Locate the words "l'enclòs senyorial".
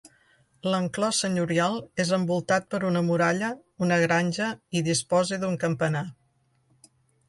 0.75-1.77